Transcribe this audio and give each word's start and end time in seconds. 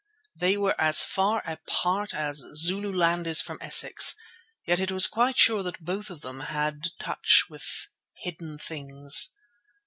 They 0.35 0.57
were 0.57 0.73
as 0.81 1.03
far 1.03 1.43
apart 1.47 2.11
as 2.11 2.43
Zululand 2.55 3.27
is 3.27 3.39
from 3.39 3.59
Essex. 3.61 4.15
Yet 4.65 4.79
it 4.79 4.89
was 4.91 5.05
quite 5.05 5.37
sure 5.37 5.61
that 5.61 5.85
both 5.85 6.09
of 6.09 6.21
them 6.21 6.39
had 6.39 6.87
touch 6.99 7.45
with 7.51 7.87
hidden 8.17 8.57
things. 8.57 9.35